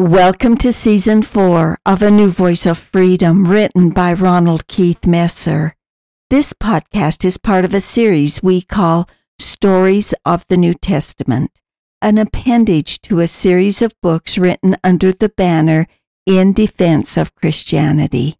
Welcome 0.00 0.56
to 0.64 0.72
season 0.72 1.20
four 1.20 1.78
of 1.84 2.00
A 2.00 2.10
New 2.10 2.30
Voice 2.30 2.64
of 2.64 2.78
Freedom, 2.78 3.46
written 3.46 3.90
by 3.90 4.14
Ronald 4.14 4.66
Keith 4.66 5.06
Messer. 5.06 5.76
This 6.30 6.54
podcast 6.54 7.22
is 7.22 7.36
part 7.36 7.66
of 7.66 7.74
a 7.74 7.82
series 7.82 8.42
we 8.42 8.62
call 8.62 9.10
Stories 9.38 10.14
of 10.24 10.46
the 10.48 10.56
New 10.56 10.72
Testament, 10.72 11.50
an 12.00 12.16
appendage 12.16 13.02
to 13.02 13.20
a 13.20 13.28
series 13.28 13.82
of 13.82 13.92
books 14.00 14.38
written 14.38 14.74
under 14.82 15.12
the 15.12 15.28
banner 15.28 15.86
In 16.24 16.54
Defense 16.54 17.18
of 17.18 17.34
Christianity. 17.34 18.38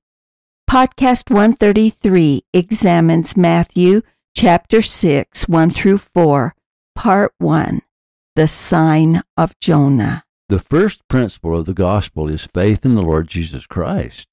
Podcast 0.66 1.30
133 1.30 2.42
examines 2.54 3.36
Matthew 3.36 4.00
chapter 4.34 4.80
6, 4.80 5.46
1 5.46 5.68
through 5.68 5.98
4, 5.98 6.54
part 6.94 7.34
1, 7.36 7.82
The 8.34 8.48
Sign 8.48 9.20
of 9.36 9.60
Jonah. 9.60 10.24
The 10.50 10.58
first 10.58 11.06
principle 11.06 11.56
of 11.56 11.66
the 11.66 11.72
gospel 11.72 12.28
is 12.28 12.44
faith 12.44 12.84
in 12.84 12.96
the 12.96 13.02
Lord 13.02 13.28
Jesus 13.28 13.68
Christ. 13.68 14.26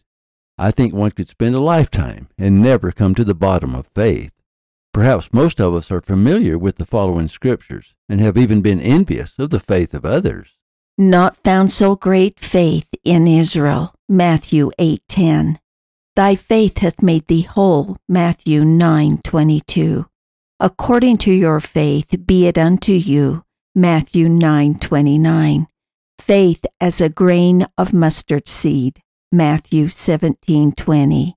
I 0.57 0.71
think 0.71 0.91
one 0.91 1.11
could 1.11 1.29
spend 1.29 1.53
a 1.53 1.59
lifetime 1.59 2.27
and 2.39 2.59
never 2.59 2.91
come 2.91 3.13
to 3.13 3.23
the 3.23 3.35
bottom 3.35 3.75
of 3.75 3.91
faith. 3.93 4.31
Perhaps 4.91 5.31
most 5.31 5.61
of 5.61 5.75
us 5.75 5.91
are 5.91 6.01
familiar 6.01 6.57
with 6.57 6.77
the 6.77 6.87
following 6.87 7.27
scriptures 7.27 7.93
and 8.09 8.19
have 8.19 8.35
even 8.35 8.63
been 8.63 8.81
envious 8.81 9.37
of 9.37 9.51
the 9.51 9.59
faith 9.59 9.93
of 9.93 10.05
others. 10.05 10.57
Not 10.97 11.37
found 11.43 11.71
so 11.71 11.95
great 11.95 12.39
faith 12.39 12.89
in 13.03 13.27
Israel. 13.27 13.93
Matthew 14.09 14.71
8:10. 14.79 15.59
Thy 16.15 16.33
faith 16.33 16.79
hath 16.79 17.03
made 17.03 17.27
thee 17.27 17.43
whole. 17.43 17.97
Matthew 18.09 18.65
9:22. 18.65 20.07
According 20.59 21.19
to 21.19 21.31
your 21.31 21.59
faith 21.59 22.25
be 22.25 22.47
it 22.47 22.57
unto 22.57 22.93
you. 22.93 23.43
Matthew 23.75 24.27
9:29 24.27 25.67
faith 26.19 26.65
as 26.79 27.01
a 27.01 27.09
grain 27.09 27.67
of 27.77 27.93
mustard 27.93 28.47
seed. 28.47 29.01
Matthew 29.31 29.89
17:20. 29.89 31.33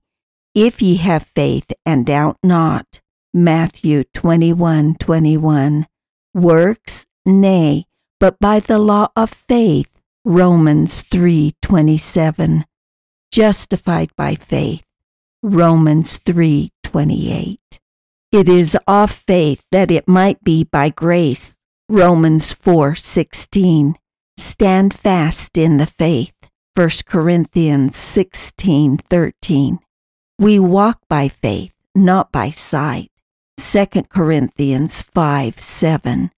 If 0.53 0.81
ye 0.81 0.95
have 0.97 1.31
faith 1.35 1.71
and 1.85 2.05
doubt 2.05 2.37
not. 2.43 3.01
Matthew 3.33 4.03
21:21. 4.13 5.85
Works? 6.33 7.05
Nay, 7.25 7.85
but 8.19 8.39
by 8.39 8.59
the 8.59 8.79
law 8.79 9.07
of 9.15 9.29
faith. 9.29 9.89
Romans 10.25 11.03
3:27. 11.03 12.65
Justified 13.31 14.11
by 14.15 14.35
faith. 14.35 14.83
Romans 15.41 16.19
3:28. 16.19 17.79
It 18.31 18.47
is 18.47 18.77
of 18.87 19.11
faith 19.11 19.63
that 19.71 19.91
it 19.91 20.07
might 20.07 20.43
be 20.43 20.63
by 20.63 20.89
grace. 20.89 21.57
Romans 21.89 22.53
4:16 22.53 23.95
stand 24.37 24.93
fast 24.93 25.57
in 25.57 25.77
the 25.77 25.85
faith. 25.85 26.33
1 26.75 27.05
Corinthians 27.05 27.95
16:13. 27.95 29.79
We 30.39 30.57
walk 30.59 30.99
by 31.09 31.27
faith, 31.27 31.73
not 31.93 32.31
by 32.31 32.49
sight. 32.49 33.11
2 33.57 34.09
Corinthians 34.09 35.01
5 35.01 35.59
7. 35.59 36.31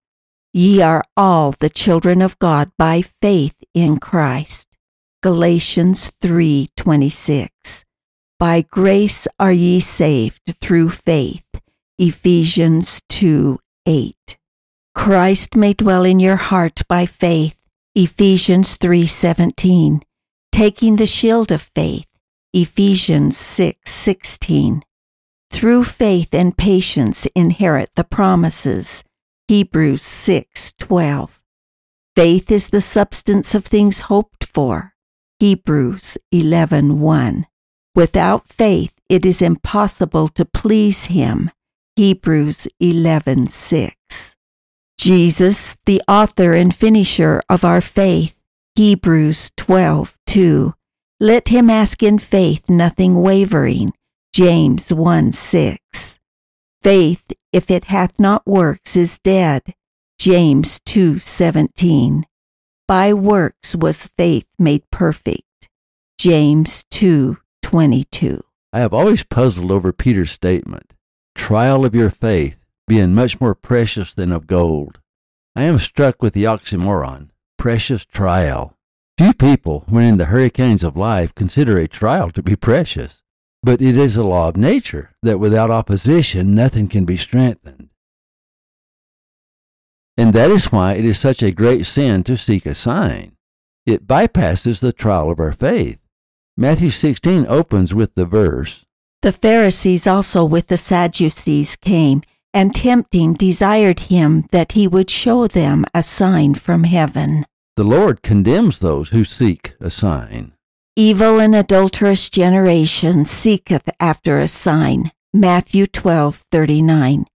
Ye 0.54 0.82
are 0.82 1.04
all 1.16 1.52
the 1.52 1.70
children 1.70 2.22
of 2.22 2.38
God 2.40 2.72
by 2.78 3.02
faith 3.02 3.56
in 3.74 3.98
Christ. 3.98 4.68
Galatians 5.22 6.12
3:26. 6.22 7.86
By 8.40 8.62
grace 8.62 9.28
are 9.40 9.54
ye 9.54 9.80
saved 9.80 10.56
through 10.60 10.90
faith. 10.90 11.46
Ephesians 11.98 13.02
2 13.10 13.60
8. 13.86 14.38
Christ 14.94 15.56
may 15.56 15.74
dwell 15.74 16.04
in 16.04 16.20
your 16.20 16.36
heart 16.36 16.82
by 16.88 17.06
faith 17.06 17.63
Ephesians 17.96 18.76
3:17, 18.78 20.02
taking 20.52 20.96
the 20.96 21.06
shield 21.06 21.52
of 21.52 21.62
faith, 21.62 22.08
Ephesians 22.52 23.38
6:16. 23.38 24.82
Through 25.52 25.84
faith 25.84 26.34
and 26.34 26.58
patience 26.58 27.28
inherit 27.36 27.92
the 27.96 28.04
promises, 28.04 29.04
Hebrews 29.48 30.02
6:12. 30.02 31.44
Faith 32.16 32.50
is 32.50 32.70
the 32.70 32.82
substance 32.82 33.54
of 33.54 33.64
things 33.64 34.10
hoped 34.10 34.44
for, 34.44 34.96
Hebrews 35.40 36.18
11:1. 36.32 37.46
Without 37.94 38.48
faith 38.48 38.94
it 39.08 39.24
is 39.24 39.40
impossible 39.40 40.30
to 40.30 40.46
please 40.46 41.06
him, 41.18 41.52
Hebrews 41.96 42.68
11:6. 42.80 43.94
Jesus, 44.98 45.76
the 45.86 46.02
author 46.08 46.54
and 46.54 46.74
finisher 46.74 47.42
of 47.50 47.64
our 47.64 47.82
faith. 47.82 48.40
Hebrews 48.76 49.52
12, 49.58 50.18
2. 50.26 50.74
Let 51.20 51.50
him 51.50 51.70
ask 51.70 52.02
in 52.02 52.20
faith, 52.20 52.70
nothing 52.70 53.22
wavering. 53.22 53.94
James 54.34 54.92
1, 54.92 55.32
6. 55.32 56.20
Faith, 56.82 57.32
if 57.52 57.70
it 57.70 57.86
hath 57.86 58.20
not 58.20 58.46
works, 58.48 58.96
is 58.96 59.20
dead. 59.20 59.62
James 60.20 60.80
2, 60.86 61.20
17. 61.20 62.26
By 62.88 63.14
works 63.14 63.76
was 63.76 64.08
faith 64.18 64.48
made 64.58 64.90
perfect. 64.92 65.70
James 66.18 66.84
2, 66.92 67.38
22. 67.62 68.44
I 68.72 68.80
have 68.80 68.94
always 68.94 69.24
puzzled 69.24 69.72
over 69.72 69.94
Peter's 69.94 70.32
statement, 70.32 70.94
trial 71.36 71.86
of 71.86 71.94
your 71.94 72.10
faith 72.10 72.63
being 72.88 73.14
much 73.14 73.40
more 73.40 73.56
precious 73.56 74.14
than 74.14 74.32
of 74.32 74.48
gold. 74.48 75.00
I 75.56 75.64
am 75.64 75.78
struck 75.78 76.22
with 76.22 76.34
the 76.34 76.46
oxymoron, 76.46 77.30
precious 77.58 78.06
trial. 78.06 78.76
Few 79.18 79.34
people, 79.34 79.86
when 79.88 80.06
in 80.06 80.18
the 80.18 80.26
hurricanes 80.26 80.84
of 80.84 80.98
life, 80.98 81.36
consider 81.36 81.78
a 81.78 81.88
trial 81.88 82.32
to 82.32 82.42
be 82.42 82.56
precious. 82.56 83.22
But 83.62 83.82
it 83.82 83.96
is 83.96 84.18
a 84.18 84.24
law 84.24 84.50
of 84.50 84.58
nature 84.58 85.12
that 85.22 85.40
without 85.40 85.70
opposition 85.70 86.56
nothing 86.56 86.88
can 86.88 87.06
be 87.06 87.18
strengthened. 87.18 87.90
And 90.18 90.34
that 90.34 90.52
is 90.52 90.72
why 90.72 90.94
it 90.94 91.06
is 91.06 91.18
such 91.18 91.42
a 91.42 91.52
great 91.52 91.86
sin 91.86 92.24
to 92.24 92.36
seek 92.36 92.66
a 92.66 92.76
sign. 92.76 93.36
It 93.86 94.08
bypasses 94.08 94.80
the 94.80 94.94
trial 94.94 95.32
of 95.32 95.40
our 95.40 95.52
faith. 95.52 96.00
Matthew 96.56 96.90
16 96.90 97.46
opens 97.48 97.96
with 97.96 98.14
the 98.16 98.26
verse 98.26 98.86
The 99.22 99.32
Pharisees 99.32 100.06
also 100.06 100.46
with 100.46 100.68
the 100.68 100.78
Sadducees 100.78 101.76
came 101.76 102.22
and 102.54 102.76
tempting 102.76 103.34
desired 103.34 104.02
him 104.12 104.46
that 104.52 104.74
he 104.74 104.88
would 104.88 105.10
show 105.10 105.48
them 105.48 105.86
a 105.94 106.04
sign 106.04 106.54
from 106.54 106.84
heaven. 106.84 107.46
The 107.76 107.84
Lord 107.84 108.22
condemns 108.22 108.80
those 108.80 109.10
who 109.10 109.24
seek 109.24 109.74
a 109.80 109.90
sign. 109.90 110.54
Evil 110.96 111.40
and 111.40 111.56
adulterous 111.56 112.30
generation 112.30 113.26
seeketh 113.26 113.90
after 114.00 114.38
a 114.38 114.48
sign. 114.48 115.12
Matthew 115.34 115.88
12:39. 115.88 117.26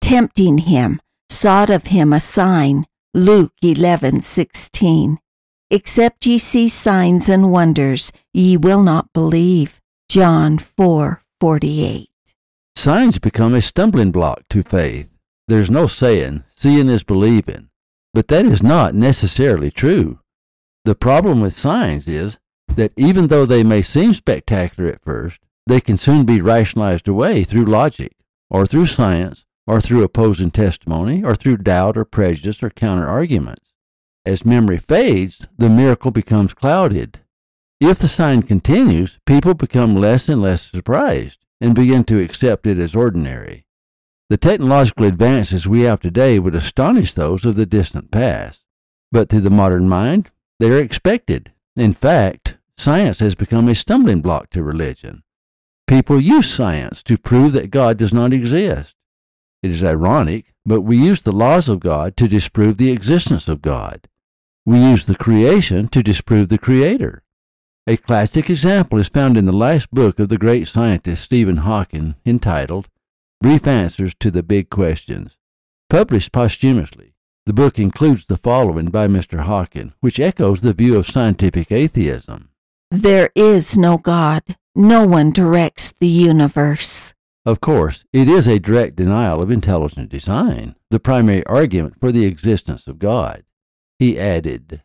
Tempting 0.00 0.58
him, 0.58 1.00
sought 1.28 1.70
of 1.70 1.86
him 1.86 2.12
a 2.12 2.18
sign. 2.18 2.84
Luke 3.14 3.52
11:16. 3.62 5.18
Except 5.70 6.26
ye 6.26 6.38
see 6.38 6.68
signs 6.68 7.28
and 7.28 7.52
wonders, 7.52 8.12
ye 8.32 8.56
will 8.56 8.82
not 8.82 9.12
believe. 9.12 9.80
John 10.08 10.58
4:48. 10.58 12.08
Signs 12.76 13.18
become 13.18 13.54
a 13.54 13.62
stumbling 13.62 14.12
block 14.12 14.42
to 14.50 14.62
faith. 14.62 15.10
There's 15.48 15.70
no 15.70 15.86
saying, 15.86 16.44
seeing 16.54 16.90
is 16.90 17.02
believing, 17.02 17.70
but 18.12 18.28
that 18.28 18.44
is 18.44 18.62
not 18.62 18.94
necessarily 18.94 19.70
true. 19.70 20.20
The 20.84 20.94
problem 20.94 21.40
with 21.40 21.56
signs 21.56 22.06
is 22.06 22.38
that 22.68 22.92
even 22.96 23.28
though 23.28 23.46
they 23.46 23.64
may 23.64 23.80
seem 23.80 24.12
spectacular 24.12 24.90
at 24.90 25.02
first, 25.02 25.40
they 25.66 25.80
can 25.80 25.96
soon 25.96 26.26
be 26.26 26.42
rationalized 26.42 27.08
away 27.08 27.44
through 27.44 27.64
logic, 27.64 28.12
or 28.50 28.66
through 28.66 28.86
science, 28.86 29.46
or 29.66 29.80
through 29.80 30.04
opposing 30.04 30.50
testimony, 30.50 31.24
or 31.24 31.34
through 31.34 31.56
doubt 31.56 31.96
or 31.96 32.04
prejudice 32.04 32.62
or 32.62 32.70
counter 32.70 33.08
arguments. 33.08 33.72
As 34.26 34.44
memory 34.44 34.78
fades, 34.78 35.46
the 35.56 35.70
miracle 35.70 36.10
becomes 36.10 36.52
clouded. 36.52 37.20
If 37.80 37.98
the 37.98 38.06
sign 38.06 38.42
continues, 38.42 39.18
people 39.24 39.54
become 39.54 39.96
less 39.96 40.28
and 40.28 40.42
less 40.42 40.70
surprised 40.70 41.45
and 41.60 41.74
begin 41.74 42.04
to 42.04 42.22
accept 42.22 42.66
it 42.66 42.78
as 42.78 42.94
ordinary. 42.94 43.66
The 44.28 44.36
technological 44.36 45.04
advances 45.04 45.66
we 45.66 45.82
have 45.82 46.00
today 46.00 46.38
would 46.38 46.54
astonish 46.54 47.12
those 47.12 47.44
of 47.44 47.56
the 47.56 47.66
distant 47.66 48.10
past, 48.10 48.64
but 49.12 49.28
to 49.30 49.40
the 49.40 49.50
modern 49.50 49.88
mind, 49.88 50.30
they 50.58 50.70
are 50.70 50.78
expected. 50.78 51.52
In 51.76 51.92
fact, 51.92 52.56
science 52.76 53.20
has 53.20 53.34
become 53.34 53.68
a 53.68 53.74
stumbling 53.74 54.22
block 54.22 54.50
to 54.50 54.62
religion. 54.62 55.22
People 55.86 56.20
use 56.20 56.52
science 56.52 57.02
to 57.04 57.16
prove 57.16 57.52
that 57.52 57.70
God 57.70 57.96
does 57.96 58.12
not 58.12 58.32
exist. 58.32 58.94
It 59.62 59.70
is 59.70 59.84
ironic, 59.84 60.52
but 60.64 60.82
we 60.82 60.96
use 60.96 61.22
the 61.22 61.32
laws 61.32 61.68
of 61.68 61.80
God 61.80 62.16
to 62.16 62.26
disprove 62.26 62.76
the 62.76 62.90
existence 62.90 63.46
of 63.46 63.62
God. 63.62 64.08
We 64.64 64.80
use 64.80 65.04
the 65.04 65.14
creation 65.14 65.86
to 65.88 66.02
disprove 66.02 66.48
the 66.48 66.58
Creator. 66.58 67.22
A 67.88 67.96
classic 67.96 68.50
example 68.50 68.98
is 68.98 69.08
found 69.08 69.36
in 69.36 69.44
the 69.44 69.52
last 69.52 69.92
book 69.92 70.18
of 70.18 70.28
the 70.28 70.38
great 70.38 70.66
scientist 70.66 71.22
Stephen 71.22 71.58
Hawking, 71.58 72.16
entitled 72.26 72.88
Brief 73.40 73.64
Answers 73.64 74.12
to 74.18 74.32
the 74.32 74.42
Big 74.42 74.70
Questions. 74.70 75.36
Published 75.88 76.32
posthumously, 76.32 77.14
the 77.44 77.52
book 77.52 77.78
includes 77.78 78.26
the 78.26 78.36
following 78.36 78.86
by 78.86 79.06
Mr. 79.06 79.44
Hawking, 79.44 79.92
which 80.00 80.18
echoes 80.18 80.62
the 80.62 80.72
view 80.72 80.96
of 80.98 81.06
scientific 81.06 81.70
atheism. 81.70 82.48
There 82.90 83.30
is 83.36 83.78
no 83.78 83.98
God. 83.98 84.42
No 84.74 85.06
one 85.06 85.30
directs 85.30 85.94
the 86.00 86.08
universe. 86.08 87.14
Of 87.44 87.60
course, 87.60 88.04
it 88.12 88.28
is 88.28 88.48
a 88.48 88.58
direct 88.58 88.96
denial 88.96 89.40
of 89.40 89.52
intelligent 89.52 90.08
design, 90.08 90.74
the 90.90 90.98
primary 90.98 91.46
argument 91.46 92.00
for 92.00 92.10
the 92.10 92.24
existence 92.24 92.88
of 92.88 92.98
God. 92.98 93.44
He 94.00 94.18
added, 94.18 94.82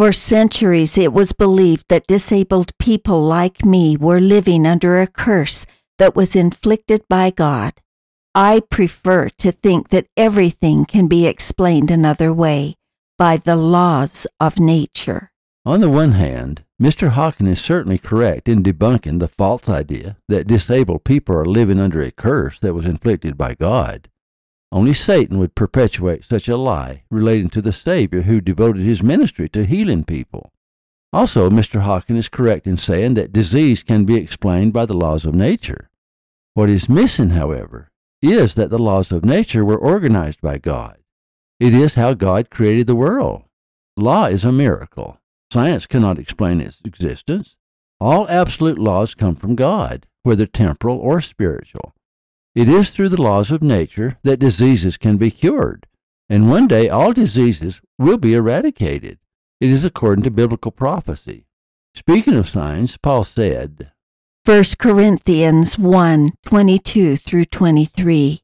For 0.00 0.14
centuries, 0.14 0.96
it 0.96 1.12
was 1.12 1.34
believed 1.34 1.84
that 1.90 2.06
disabled 2.06 2.72
people 2.78 3.22
like 3.22 3.66
me 3.66 3.98
were 3.98 4.18
living 4.18 4.64
under 4.66 4.98
a 4.98 5.06
curse 5.06 5.66
that 5.98 6.16
was 6.16 6.34
inflicted 6.34 7.02
by 7.10 7.28
God. 7.28 7.74
I 8.34 8.62
prefer 8.70 9.28
to 9.28 9.52
think 9.52 9.90
that 9.90 10.06
everything 10.16 10.86
can 10.86 11.06
be 11.06 11.26
explained 11.26 11.90
another 11.90 12.32
way 12.32 12.76
by 13.18 13.36
the 13.36 13.56
laws 13.56 14.26
of 14.40 14.58
nature. 14.58 15.32
On 15.66 15.82
the 15.82 15.90
one 15.90 16.12
hand, 16.12 16.64
Mr. 16.80 17.10
Hawking 17.10 17.46
is 17.46 17.60
certainly 17.60 17.98
correct 17.98 18.48
in 18.48 18.62
debunking 18.62 19.18
the 19.18 19.28
false 19.28 19.68
idea 19.68 20.16
that 20.28 20.46
disabled 20.46 21.04
people 21.04 21.36
are 21.36 21.44
living 21.44 21.78
under 21.78 22.00
a 22.00 22.10
curse 22.10 22.58
that 22.60 22.72
was 22.72 22.86
inflicted 22.86 23.36
by 23.36 23.52
God. 23.52 24.08
Only 24.72 24.94
Satan 24.94 25.38
would 25.38 25.54
perpetuate 25.54 26.24
such 26.24 26.48
a 26.48 26.56
lie 26.56 27.02
relating 27.10 27.48
to 27.50 27.62
the 27.62 27.72
Savior 27.72 28.22
who 28.22 28.40
devoted 28.40 28.82
his 28.82 29.02
ministry 29.02 29.48
to 29.48 29.64
healing 29.64 30.04
people. 30.04 30.52
Also, 31.12 31.50
Mr. 31.50 31.80
Hawking 31.80 32.16
is 32.16 32.28
correct 32.28 32.68
in 32.68 32.76
saying 32.76 33.14
that 33.14 33.32
disease 33.32 33.82
can 33.82 34.04
be 34.04 34.14
explained 34.14 34.72
by 34.72 34.86
the 34.86 34.94
laws 34.94 35.24
of 35.24 35.34
nature. 35.34 35.90
What 36.54 36.68
is 36.68 36.88
missing, 36.88 37.30
however, 37.30 37.90
is 38.22 38.54
that 38.54 38.70
the 38.70 38.78
laws 38.78 39.10
of 39.10 39.24
nature 39.24 39.64
were 39.64 39.78
organized 39.78 40.40
by 40.40 40.58
God. 40.58 40.98
It 41.58 41.74
is 41.74 41.94
how 41.94 42.14
God 42.14 42.48
created 42.48 42.86
the 42.86 42.94
world. 42.94 43.42
Law 43.96 44.26
is 44.26 44.44
a 44.44 44.52
miracle. 44.52 45.18
Science 45.52 45.86
cannot 45.86 46.18
explain 46.18 46.60
its 46.60 46.80
existence. 46.84 47.56
All 48.00 48.28
absolute 48.28 48.78
laws 48.78 49.14
come 49.14 49.34
from 49.34 49.56
God, 49.56 50.06
whether 50.22 50.46
temporal 50.46 50.96
or 50.96 51.20
spiritual. 51.20 51.92
It 52.54 52.68
is 52.68 52.90
through 52.90 53.10
the 53.10 53.22
laws 53.22 53.52
of 53.52 53.62
nature 53.62 54.18
that 54.24 54.40
diseases 54.40 54.96
can 54.96 55.16
be 55.16 55.30
cured, 55.30 55.86
and 56.28 56.50
one 56.50 56.66
day 56.66 56.88
all 56.88 57.12
diseases 57.12 57.80
will 57.98 58.18
be 58.18 58.34
eradicated. 58.34 59.18
It 59.60 59.70
is 59.70 59.84
according 59.84 60.24
to 60.24 60.30
biblical 60.30 60.72
prophecy. 60.72 61.46
Speaking 61.94 62.34
of 62.34 62.48
signs, 62.48 62.96
Paul 62.96 63.24
said, 63.24 63.92
1 64.46 64.64
Corinthians 64.78 65.78
1 65.78 66.32
22 66.44 67.16
through 67.18 67.44
23. 67.44 68.40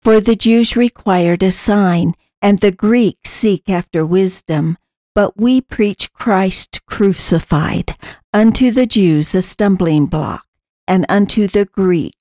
For 0.00 0.20
the 0.20 0.36
Jews 0.36 0.76
required 0.76 1.42
a 1.42 1.50
sign, 1.50 2.14
and 2.40 2.60
the 2.60 2.72
Greeks 2.72 3.30
seek 3.30 3.68
after 3.68 4.06
wisdom. 4.06 4.78
But 5.14 5.36
we 5.36 5.60
preach 5.60 6.12
Christ 6.12 6.80
crucified, 6.86 7.96
unto 8.32 8.70
the 8.70 8.86
Jews 8.86 9.34
a 9.34 9.42
stumbling 9.42 10.06
block, 10.06 10.46
and 10.86 11.04
unto 11.08 11.46
the 11.48 11.66
Greeks 11.66 12.19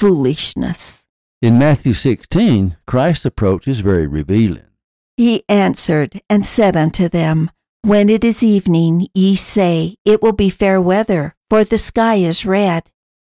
foolishness. 0.00 1.04
In 1.42 1.58
Matthew 1.58 1.92
16, 1.92 2.78
Christ's 2.86 3.26
approach 3.26 3.68
is 3.68 3.80
very 3.80 4.06
revealing. 4.06 4.64
He 5.18 5.44
answered 5.46 6.22
and 6.30 6.46
said 6.46 6.74
unto 6.74 7.06
them, 7.08 7.50
When 7.82 8.08
it 8.08 8.24
is 8.24 8.42
evening, 8.42 9.08
ye 9.14 9.36
say, 9.36 9.96
It 10.06 10.22
will 10.22 10.32
be 10.32 10.48
fair 10.48 10.80
weather, 10.80 11.36
for 11.50 11.64
the 11.64 11.76
sky 11.76 12.14
is 12.14 12.46
red. 12.46 12.90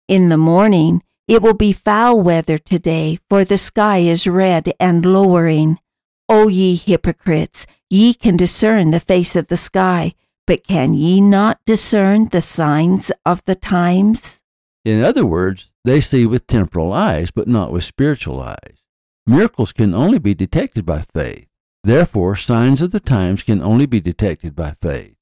In 0.09 0.27
the 0.27 0.37
morning, 0.37 1.03
it 1.27 1.41
will 1.41 1.53
be 1.53 1.71
foul 1.71 2.19
weather 2.21 2.57
today, 2.57 3.19
for 3.29 3.45
the 3.45 3.57
sky 3.57 3.99
is 3.99 4.27
red 4.27 4.73
and 4.77 5.05
lowering. 5.05 5.79
O 6.27 6.49
ye 6.49 6.75
hypocrites, 6.75 7.65
ye 7.89 8.13
can 8.13 8.35
discern 8.35 8.91
the 8.91 8.99
face 8.99 9.37
of 9.37 9.47
the 9.47 9.55
sky, 9.55 10.15
but 10.45 10.67
can 10.67 10.93
ye 10.93 11.21
not 11.21 11.59
discern 11.65 12.27
the 12.27 12.41
signs 12.41 13.09
of 13.25 13.41
the 13.45 13.55
times? 13.55 14.41
In 14.83 15.03
other 15.03 15.25
words, 15.25 15.71
they 15.87 16.01
see 16.01 16.25
with 16.25 16.47
temporal 16.47 16.93
eyes, 16.93 17.31
but 17.31 17.47
not 17.47 17.71
with 17.71 17.83
spiritual 17.83 18.41
eyes. 18.41 18.83
Miracles 19.25 19.71
can 19.71 19.93
only 19.93 20.19
be 20.19 20.33
detected 20.33 20.85
by 20.85 21.03
faith. 21.13 21.47
Therefore, 21.83 22.35
signs 22.35 22.81
of 22.81 22.91
the 22.91 22.99
times 22.99 23.43
can 23.43 23.61
only 23.61 23.85
be 23.85 23.99
detected 23.99 24.55
by 24.55 24.75
faith. 24.81 25.15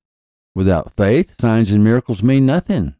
Without 0.53 0.95
faith, 0.95 1.39
signs 1.39 1.71
and 1.71 1.83
miracles 1.83 2.23
mean 2.23 2.45
nothing. 2.45 2.95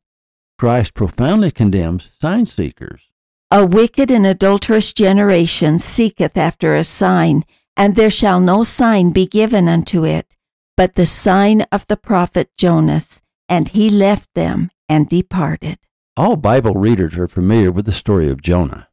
Christ 0.57 0.94
profoundly 0.94 1.51
condemns 1.51 2.12
sign 2.21 2.45
seekers. 2.45 3.09
A 3.51 3.65
wicked 3.65 4.11
and 4.11 4.25
adulterous 4.25 4.94
generation 4.94 5.79
seeketh 5.79 6.38
after 6.38 6.75
a 6.75 6.83
sign, 6.83 7.44
and 7.77 7.95
there 7.95 8.09
shall 8.09 8.39
no 8.39 8.63
sign 8.63 9.11
be 9.11 9.27
given 9.27 9.68
unto 9.68 10.06
it, 10.06 10.35
but 10.75 10.95
the 10.95 11.06
sign 11.06 11.61
of 11.71 11.88
the 11.88 11.97
prophet 11.97 12.50
Jonas. 12.57 13.21
And 13.47 13.69
he 13.69 13.91
left 13.91 14.33
them 14.33 14.71
and 14.89 15.07
departed. 15.07 15.77
All 16.17 16.38
Bible 16.38 16.75
readers 16.75 17.17
are 17.17 17.27
familiar 17.27 17.73
with 17.73 17.85
the 17.85 17.91
story 17.91 18.29
of 18.29 18.41
Jonah. 18.41 18.88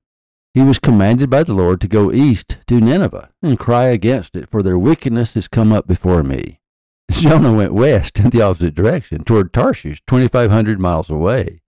He 0.55 0.61
was 0.61 0.81
commanded 0.81 1.31
by 1.31 1.45
the 1.45 1.55
Lord 1.55 1.81
to 1.81 1.87
go 1.87 2.11
east 2.11 2.57
to 2.67 2.81
Nineveh 2.81 3.31
and 3.41 3.61
cry 3.61 3.87
against 3.87 4.35
it, 4.35 4.51
for 4.51 4.61
their 4.61 4.77
wickedness 4.77 5.35
has 5.35 5.47
come 5.47 5.73
up 5.73 5.87
before 5.87 6.25
me. 6.25 6.59
Jonah 7.13 7.53
went 7.53 7.75
west 7.75 8.19
in 8.19 8.31
the 8.31 8.43
opposite 8.43 8.75
direction, 8.75 9.23
toward 9.23 9.53
Tarshish, 9.53 10.03
2,500 10.09 10.81
miles 10.81 11.11
away. 11.11 11.63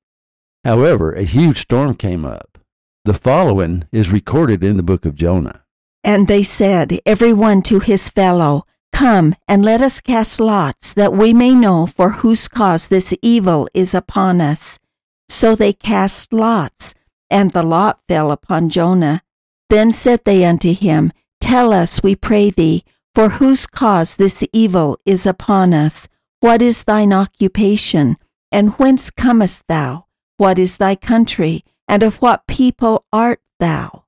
However, 0.65 1.13
a 1.13 1.23
huge 1.23 1.59
storm 1.59 1.95
came 1.95 2.25
up. 2.25 2.59
The 3.05 3.15
following 3.15 3.87
is 3.93 4.11
recorded 4.11 4.65
in 4.65 4.77
the 4.77 4.83
book 4.83 5.07
of 5.07 5.15
Jonah. 5.15 5.63
And 6.03 6.27
they 6.27 6.43
said, 6.43 6.99
every 7.07 7.33
one 7.33 7.63
to 7.63 7.79
his 7.79 8.11
fellow, 8.11 8.67
Come 8.93 9.35
and 9.49 9.65
let 9.65 9.81
us 9.81 10.01
cast 10.01 10.39
lots, 10.39 10.95
that 10.95 11.13
we 11.13 11.33
may 11.33 11.55
know 11.55 11.85
for 11.87 12.11
whose 12.11 12.47
cause 12.47 12.87
this 12.87 13.13
evil 13.23 13.69
is 13.75 13.93
upon 13.93 14.41
us. 14.41 14.79
So 15.29 15.55
they 15.55 15.73
cast 15.73 16.33
lots, 16.33 16.95
and 17.31 17.51
the 17.51 17.63
lot 17.63 18.01
fell 18.09 18.31
upon 18.31 18.69
Jonah. 18.69 19.23
Then 19.71 19.93
said 19.93 20.25
they 20.25 20.45
unto 20.45 20.73
him, 20.73 21.13
Tell 21.41 21.73
us, 21.73 22.03
we 22.03 22.15
pray 22.15 22.51
thee, 22.51 22.85
for 23.15 23.31
whose 23.31 23.67
cause 23.67 24.17
this 24.17 24.45
evil 24.53 24.99
is 25.05 25.27
upon 25.27 25.75
us. 25.75 26.09
What 26.41 26.63
is 26.63 26.85
thine 26.85 27.13
occupation? 27.13 28.17
And 28.51 28.73
whence 28.73 29.11
comest 29.11 29.65
thou? 29.69 30.07
What 30.37 30.59
is 30.59 30.77
thy 30.77 30.95
country? 30.97 31.65
And 31.89 32.03
of 32.03 32.17
what 32.17 32.47
people 32.47 33.05
art 33.13 33.41
thou? 33.61 34.05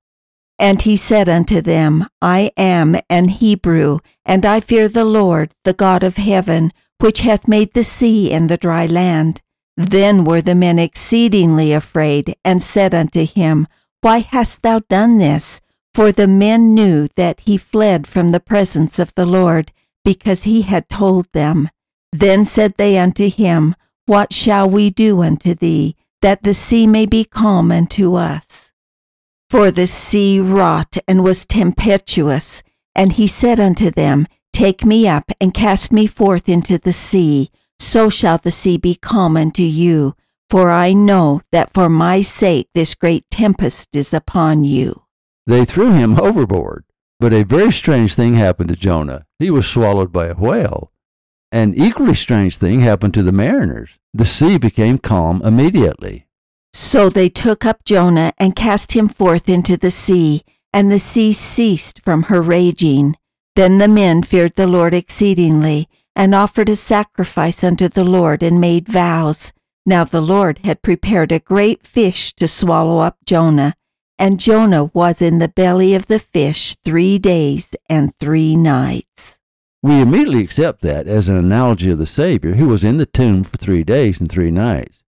And 0.59 0.81
he 0.83 0.97
said 0.97 1.29
unto 1.29 1.61
them, 1.61 2.07
I 2.23 2.51
am 2.57 2.97
an 3.11 3.29
Hebrew, 3.29 3.99
and 4.25 4.47
I 4.47 4.61
fear 4.61 4.89
the 4.89 5.05
Lord, 5.05 5.53
the 5.65 5.75
God 5.75 6.03
of 6.03 6.17
heaven, 6.17 6.73
which 6.99 7.21
hath 7.21 7.47
made 7.47 7.75
the 7.75 7.85
sea 7.85 8.33
and 8.33 8.49
the 8.49 8.57
dry 8.57 8.87
land. 8.87 9.43
Then 9.77 10.25
were 10.25 10.41
the 10.41 10.55
men 10.55 10.79
exceedingly 10.79 11.73
afraid, 11.73 12.37
and 12.45 12.63
said 12.63 12.95
unto 12.95 13.27
him, 13.27 13.69
Why 14.01 14.19
hast 14.19 14.63
thou 14.63 14.81
done 14.89 15.19
this? 15.19 15.61
For 15.93 16.13
the 16.13 16.27
men 16.27 16.75
knew 16.75 17.09
that 17.17 17.41
he 17.41 17.57
fled 17.57 18.07
from 18.07 18.29
the 18.29 18.41
presence 18.41 18.99
of 18.99 19.15
the 19.15 19.27
Lord, 19.27 19.73
because 20.05 20.45
he 20.45 20.63
had 20.63 20.89
told 20.89 21.27
them. 21.33 21.69
Then 22.13 22.45
said 22.45 22.75
they 22.77 22.97
unto 22.97 23.29
him, 23.29 23.75
What 24.07 24.33
shall 24.33 24.69
we 24.69 24.91
do 24.91 25.23
unto 25.23 25.55
thee, 25.55 25.97
that 26.23 26.43
the 26.43 26.55
sea 26.55 26.87
may 26.87 27.05
be 27.05 27.25
calm 27.25 27.71
unto 27.71 28.15
us? 28.15 28.73
For 29.51 29.71
the 29.71 29.87
sea 29.87 30.41
wrought 30.41 30.97
and 31.07 31.23
was 31.23 31.47
tempestuous. 31.47 32.63
And 32.95 33.13
he 33.13 33.27
said 33.27 33.61
unto 33.61 33.91
them, 33.91 34.27
Take 34.53 34.85
me 34.85 35.07
up 35.07 35.31
and 35.41 35.53
cast 35.53 35.93
me 35.93 36.07
forth 36.07 36.49
into 36.49 36.79
the 36.79 36.95
sea, 36.95 37.51
so 37.87 38.11
shall 38.11 38.39
the 38.39 38.51
sea 38.51 38.77
be 38.77 38.97
calm 38.97 39.37
unto 39.37 39.63
you. 39.63 40.15
For 40.51 40.71
I 40.71 40.93
know 40.93 41.41
that 41.53 41.73
for 41.73 41.89
my 41.89 42.21
sake 42.21 42.69
this 42.75 42.95
great 42.95 43.25
tempest 43.31 43.95
is 43.95 44.13
upon 44.13 44.65
you. 44.65 45.03
They 45.47 45.65
threw 45.65 45.93
him 45.93 46.21
overboard. 46.29 46.85
But 47.19 47.33
a 47.33 47.45
very 47.45 47.73
strange 47.73 48.15
thing 48.15 48.35
happened 48.35 48.69
to 48.69 48.77
Jonah. 48.77 49.25
He 49.39 49.51
was 49.51 49.67
swallowed 49.67 50.13
by 50.13 50.27
a 50.27 50.35
whale. 50.35 50.93
An 51.51 51.73
equally 51.75 52.15
strange 52.15 52.59
thing 52.59 52.81
happened 52.81 53.15
to 53.15 53.23
the 53.23 53.33
mariners. 53.33 53.91
The 54.13 54.27
sea 54.27 54.59
became 54.59 54.99
calm 54.99 55.41
immediately. 55.43 56.27
So 56.75 57.09
they 57.09 57.31
took 57.31 57.65
up 57.65 57.85
Jonah 57.85 58.35
and 58.37 58.55
cast 58.55 58.93
him 58.93 59.09
forth 59.09 59.49
into 59.49 59.79
the 59.79 59.91
sea, 59.91 60.43
and 60.75 60.93
the 60.93 60.99
sea 60.99 61.33
ceased 61.33 62.03
from 62.05 62.25
her 62.25 62.43
raging. 62.43 63.17
Then 63.55 63.79
the 63.79 63.89
men 63.89 64.23
feared 64.23 64.57
the 64.57 64.67
Lord 64.67 64.93
exceedingly, 64.93 65.89
and 66.17 66.35
offered 66.35 66.69
a 66.69 66.75
sacrifice 66.75 67.63
unto 67.63 67.89
the 67.89 68.03
Lord, 68.03 68.43
and 68.43 68.61
made 68.61 68.89
vows. 68.89 69.53
Now 69.85 70.03
the 70.03 70.21
Lord 70.21 70.61
had 70.65 70.83
prepared 70.83 71.31
a 71.31 71.39
great 71.39 71.87
fish 71.87 72.33
to 72.35 72.49
swallow 72.49 72.99
up 72.99 73.19
Jonah, 73.25 73.75
and 74.19 74.41
Jonah 74.41 74.87
was 74.87 75.23
in 75.23 75.39
the 75.39 75.49
belly 75.49 75.95
of 75.95 76.07
the 76.07 76.19
fish 76.19 76.75
three 76.85 77.19
days 77.19 77.77
and 77.89 78.13
three 78.17 78.57
nights. 78.57 79.39
We 79.83 80.01
immediately 80.01 80.43
accept 80.43 80.81
that 80.83 81.07
as 81.07 81.29
an 81.29 81.37
analogy 81.37 81.91
of 81.91 81.99
the 81.99 82.07
Savior 82.07 82.55
who 82.55 82.67
was 82.67 82.83
in 82.83 82.97
the 82.97 83.07
tomb 83.07 83.45
for 83.45 83.59
three 83.59 83.85
days 83.85 84.19
and 84.19 84.29
three 84.29 84.51
nights. 84.51 85.05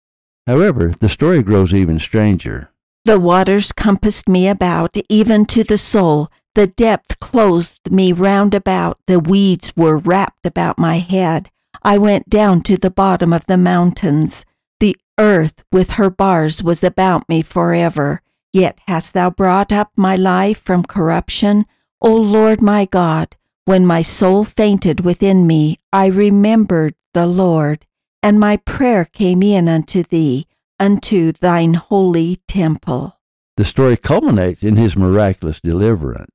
However, 0.47 0.91
the 0.99 1.07
story 1.07 1.43
grows 1.43 1.73
even 1.73 1.99
stranger. 1.99 2.71
The 3.05 3.19
waters 3.19 3.71
compassed 3.71 4.27
me 4.27 4.47
about, 4.47 4.97
even 5.07 5.45
to 5.45 5.63
the 5.63 5.77
soul. 5.77 6.29
The 6.55 6.67
depth 6.67 7.19
clothed 7.19 7.91
me 7.91 8.13
round 8.13 8.53
about. 8.53 8.97
The 9.07 9.19
weeds 9.19 9.73
were 9.75 9.97
wrapped 9.97 10.45
about 10.45 10.79
my 10.79 10.99
head. 10.99 11.51
I 11.83 11.97
went 11.97 12.29
down 12.29 12.61
to 12.61 12.77
the 12.77 12.89
bottom 12.89 13.33
of 13.33 13.45
the 13.45 13.57
mountains. 13.57 14.45
The 14.79 14.95
earth 15.19 15.65
with 15.69 15.91
her 15.91 16.09
bars 16.09 16.63
was 16.63 16.81
about 16.81 17.27
me 17.27 17.41
forever. 17.41 18.21
Yet 18.53 18.79
hast 18.87 19.13
thou 19.13 19.31
brought 19.31 19.73
up 19.73 19.91
my 19.97 20.15
life 20.15 20.63
from 20.63 20.85
corruption. 20.85 21.65
O 21.99 22.15
Lord 22.15 22.61
my 22.61 22.85
God, 22.85 23.35
when 23.65 23.85
my 23.85 24.01
soul 24.01 24.45
fainted 24.45 25.01
within 25.01 25.45
me, 25.45 25.79
I 25.91 26.05
remembered 26.05 26.95
the 27.13 27.27
Lord, 27.27 27.85
and 28.23 28.39
my 28.39 28.55
prayer 28.55 29.03
came 29.03 29.43
in 29.43 29.67
unto 29.67 30.03
thee, 30.03 30.47
unto 30.79 31.33
thine 31.33 31.73
holy 31.73 32.37
temple. 32.47 33.19
The 33.57 33.65
story 33.65 33.97
culminates 33.97 34.63
in 34.63 34.77
his 34.77 34.95
miraculous 34.95 35.59
deliverance. 35.59 36.31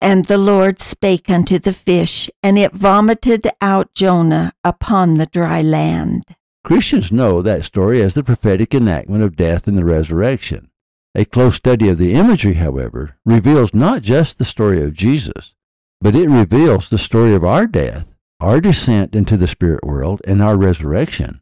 And 0.00 0.24
the 0.24 0.38
Lord 0.38 0.80
spake 0.80 1.28
unto 1.28 1.58
the 1.58 1.74
fish, 1.74 2.30
and 2.42 2.58
it 2.58 2.72
vomited 2.72 3.48
out 3.60 3.94
Jonah 3.94 4.52
upon 4.64 5.14
the 5.14 5.26
dry 5.26 5.60
land. 5.60 6.24
Christians 6.64 7.12
know 7.12 7.42
that 7.42 7.64
story 7.64 8.02
as 8.02 8.14
the 8.14 8.24
prophetic 8.24 8.74
enactment 8.74 9.22
of 9.22 9.36
death 9.36 9.66
and 9.66 9.76
the 9.76 9.84
resurrection. 9.84 10.70
A 11.14 11.24
close 11.24 11.56
study 11.56 11.88
of 11.88 11.98
the 11.98 12.14
imagery, 12.14 12.54
however, 12.54 13.16
reveals 13.24 13.74
not 13.74 14.02
just 14.02 14.38
the 14.38 14.44
story 14.44 14.82
of 14.82 14.94
Jesus, 14.94 15.54
but 16.00 16.16
it 16.16 16.28
reveals 16.28 16.88
the 16.88 16.98
story 16.98 17.34
of 17.34 17.44
our 17.44 17.66
death, 17.66 18.14
our 18.40 18.60
descent 18.60 19.14
into 19.14 19.36
the 19.36 19.48
spirit 19.48 19.84
world, 19.84 20.22
and 20.26 20.42
our 20.42 20.56
resurrection. 20.56 21.40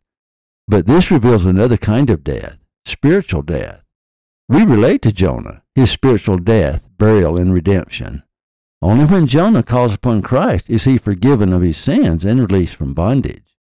But 0.66 0.86
this 0.86 1.10
reveals 1.10 1.44
another 1.44 1.76
kind 1.76 2.10
of 2.10 2.24
death, 2.24 2.58
spiritual 2.84 3.42
death. 3.42 3.82
We 4.48 4.64
relate 4.64 5.02
to 5.02 5.12
Jonah, 5.12 5.62
his 5.74 5.90
spiritual 5.90 6.38
death, 6.38 6.88
burial, 6.96 7.36
and 7.36 7.52
redemption. 7.52 8.22
Only 8.80 9.06
when 9.06 9.26
Jonah 9.26 9.64
calls 9.64 9.94
upon 9.94 10.22
Christ 10.22 10.70
is 10.70 10.84
he 10.84 10.98
forgiven 10.98 11.52
of 11.52 11.62
his 11.62 11.76
sins 11.76 12.24
and 12.24 12.40
released 12.40 12.76
from 12.76 12.94
bondage. 12.94 13.56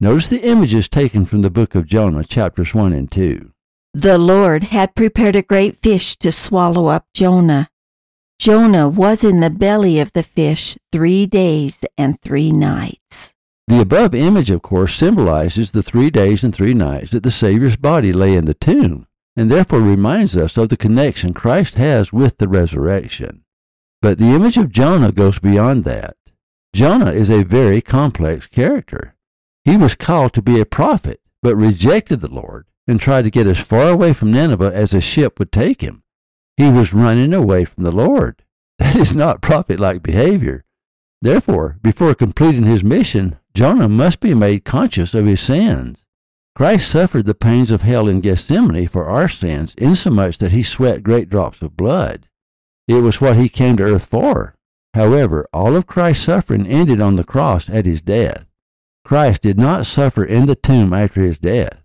Notice 0.00 0.28
the 0.28 0.42
images 0.42 0.88
taken 0.88 1.24
from 1.24 1.40
the 1.40 1.50
book 1.50 1.74
of 1.74 1.86
Jonah, 1.86 2.24
chapters 2.24 2.74
1 2.74 2.92
and 2.92 3.10
2. 3.10 3.52
The 3.94 4.18
Lord 4.18 4.64
had 4.64 4.94
prepared 4.94 5.34
a 5.34 5.42
great 5.42 5.78
fish 5.78 6.16
to 6.18 6.30
swallow 6.30 6.86
up 6.88 7.06
Jonah. 7.14 7.70
Jonah 8.38 8.88
was 8.88 9.24
in 9.24 9.40
the 9.40 9.50
belly 9.50 9.98
of 9.98 10.12
the 10.12 10.22
fish 10.22 10.76
three 10.92 11.26
days 11.26 11.84
and 11.96 12.20
three 12.20 12.52
nights. 12.52 13.34
The 13.66 13.80
above 13.80 14.14
image, 14.14 14.50
of 14.50 14.62
course, 14.62 14.94
symbolizes 14.94 15.72
the 15.72 15.82
three 15.82 16.10
days 16.10 16.44
and 16.44 16.54
three 16.54 16.74
nights 16.74 17.12
that 17.12 17.22
the 17.22 17.30
Savior's 17.30 17.76
body 17.76 18.12
lay 18.12 18.34
in 18.34 18.44
the 18.44 18.54
tomb, 18.54 19.06
and 19.36 19.50
therefore 19.50 19.80
reminds 19.80 20.36
us 20.36 20.56
of 20.56 20.68
the 20.68 20.76
connection 20.76 21.32
Christ 21.32 21.76
has 21.76 22.12
with 22.12 22.38
the 22.38 22.48
resurrection. 22.48 23.44
But 24.02 24.18
the 24.18 24.34
image 24.34 24.56
of 24.56 24.70
Jonah 24.70 25.12
goes 25.12 25.38
beyond 25.38 25.84
that. 25.84 26.16
Jonah 26.72 27.10
is 27.10 27.30
a 27.30 27.44
very 27.44 27.80
complex 27.80 28.46
character. 28.46 29.14
He 29.64 29.76
was 29.76 29.94
called 29.94 30.32
to 30.34 30.42
be 30.42 30.60
a 30.60 30.64
prophet, 30.64 31.20
but 31.42 31.56
rejected 31.56 32.20
the 32.20 32.32
Lord 32.32 32.66
and 32.88 32.98
tried 32.98 33.22
to 33.22 33.30
get 33.30 33.46
as 33.46 33.58
far 33.58 33.88
away 33.88 34.12
from 34.12 34.32
Nineveh 34.32 34.72
as 34.74 34.94
a 34.94 35.00
ship 35.00 35.38
would 35.38 35.52
take 35.52 35.82
him. 35.82 36.02
He 36.56 36.70
was 36.70 36.94
running 36.94 37.34
away 37.34 37.64
from 37.64 37.84
the 37.84 37.92
Lord. 37.92 38.42
That 38.80 38.96
is 38.96 39.14
not 39.14 39.42
prophet 39.42 39.78
like 39.78 40.02
behavior. 40.02 40.64
Therefore, 41.20 41.78
before 41.82 42.14
completing 42.14 42.64
his 42.64 42.82
mission, 42.82 43.38
Jonah 43.52 43.90
must 43.90 44.20
be 44.20 44.32
made 44.32 44.64
conscious 44.64 45.12
of 45.12 45.26
his 45.26 45.40
sins. 45.40 46.06
Christ 46.54 46.90
suffered 46.90 47.26
the 47.26 47.34
pains 47.34 47.70
of 47.70 47.82
hell 47.82 48.08
in 48.08 48.22
Gethsemane 48.22 48.88
for 48.88 49.04
our 49.04 49.28
sins, 49.28 49.74
insomuch 49.76 50.38
that 50.38 50.52
he 50.52 50.62
sweat 50.62 51.02
great 51.02 51.28
drops 51.28 51.60
of 51.60 51.76
blood. 51.76 52.26
It 52.90 53.02
was 53.02 53.20
what 53.20 53.36
he 53.36 53.48
came 53.48 53.76
to 53.76 53.84
earth 53.84 54.06
for. 54.06 54.56
However, 54.94 55.46
all 55.52 55.76
of 55.76 55.86
Christ's 55.86 56.24
suffering 56.24 56.66
ended 56.66 57.00
on 57.00 57.14
the 57.14 57.22
cross 57.22 57.70
at 57.70 57.86
his 57.86 58.00
death. 58.00 58.46
Christ 59.04 59.42
did 59.42 59.56
not 59.56 59.86
suffer 59.86 60.24
in 60.24 60.46
the 60.46 60.56
tomb 60.56 60.92
after 60.92 61.20
his 61.20 61.38
death. 61.38 61.84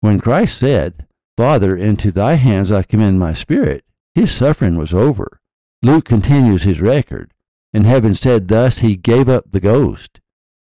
When 0.00 0.20
Christ 0.20 0.58
said, 0.58 1.06
Father, 1.38 1.74
into 1.74 2.12
thy 2.12 2.34
hands 2.34 2.70
I 2.70 2.82
commend 2.82 3.18
my 3.18 3.32
spirit, 3.32 3.86
his 4.14 4.30
suffering 4.30 4.76
was 4.76 4.92
over. 4.92 5.40
Luke 5.80 6.04
continues 6.04 6.64
his 6.64 6.82
record, 6.82 7.32
and 7.72 7.86
having 7.86 8.12
said 8.12 8.48
thus, 8.48 8.80
he 8.80 8.94
gave 8.94 9.30
up 9.30 9.52
the 9.52 9.60
ghost. 9.60 10.20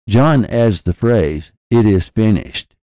John 0.09 0.45
adds 0.45 0.83
the 0.83 0.93
phrase, 0.93 1.51
It 1.73 1.87
is 1.87 2.09
finished. 2.09 2.77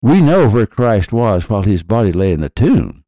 We 0.00 0.20
know 0.20 0.48
where 0.48 0.66
Christ 0.66 1.12
was 1.12 1.50
while 1.50 1.64
his 1.64 1.82
body 1.82 2.12
lay 2.12 2.30
in 2.30 2.42
the 2.42 2.48
tomb. 2.48 3.03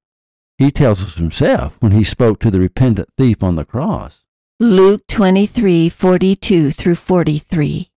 He 0.58 0.70
tells 0.70 1.02
us 1.02 1.14
himself 1.14 1.76
when 1.80 1.92
he 1.92 2.04
spoke 2.04 2.40
to 2.40 2.50
the 2.50 2.60
repentant 2.60 3.08
thief 3.16 3.42
on 3.42 3.56
the 3.56 3.64
cross. 3.64 4.24
Luke 4.58 5.06
23:42 5.06 6.72
through 6.72 6.94
43. 6.94 7.90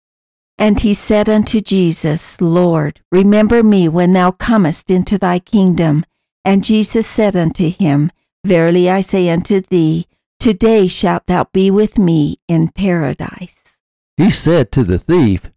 And 0.57 0.81
he 0.81 0.93
said 0.93 1.29
unto 1.29 1.61
Jesus, 1.61 2.41
Lord, 2.41 2.99
remember 3.13 3.63
me 3.63 3.87
when 3.87 4.11
thou 4.11 4.31
comest 4.31 4.91
into 4.91 5.17
thy 5.17 5.39
kingdom. 5.39 6.03
And 6.43 6.65
Jesus 6.65 7.07
said 7.07 7.37
unto 7.37 7.69
him, 7.69 8.11
Verily 8.45 8.89
I 8.89 8.99
say 8.99 9.29
unto 9.29 9.61
thee, 9.61 10.07
today 10.37 10.87
shalt 10.87 11.27
thou 11.27 11.45
be 11.53 11.71
with 11.71 11.97
me 11.97 12.39
in 12.49 12.69
paradise. 12.69 13.77
He 14.17 14.29
said 14.29 14.69
to 14.73 14.83
the 14.83 14.99
thief, 14.99 15.49